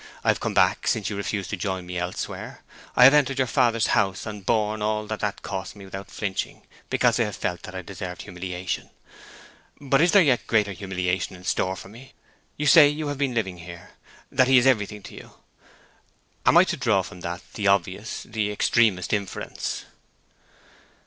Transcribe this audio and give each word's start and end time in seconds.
I 0.23 0.29
have 0.29 0.39
come 0.39 0.55
back 0.55 0.87
since 0.87 1.11
you 1.11 1.15
refused 1.15 1.51
to 1.51 1.55
join 1.55 1.85
me 1.85 1.99
elsewhere—I 1.99 3.03
have 3.03 3.13
entered 3.13 3.37
your 3.37 3.45
father's 3.45 3.85
house, 3.93 4.25
and 4.25 4.43
borne 4.43 4.81
all 4.81 5.05
that 5.05 5.19
that 5.19 5.43
cost 5.43 5.75
me 5.75 5.85
without 5.85 6.09
flinching, 6.09 6.63
because 6.89 7.19
I 7.19 7.25
have 7.25 7.35
felt 7.35 7.61
that 7.61 7.75
I 7.75 7.83
deserved 7.83 8.23
humiliation. 8.23 8.89
But 9.79 10.01
is 10.01 10.11
there 10.11 10.23
a 10.23 10.25
yet 10.25 10.47
greater 10.47 10.71
humiliation 10.71 11.35
in 11.35 11.43
store 11.43 11.75
for 11.75 11.89
me? 11.89 12.13
You 12.57 12.65
say 12.65 12.87
you 12.89 13.09
have 13.09 13.19
been 13.19 13.35
living 13.35 13.59
here—that 13.59 14.47
he 14.47 14.57
is 14.57 14.65
everything 14.65 15.03
to 15.03 15.13
you. 15.13 15.33
Am 16.47 16.57
I 16.57 16.63
to 16.63 16.77
draw 16.77 17.03
from 17.03 17.21
that 17.21 17.43
the 17.53 17.67
obvious, 17.67 18.23
the 18.23 18.51
extremest 18.51 19.13
inference?" 19.13 19.85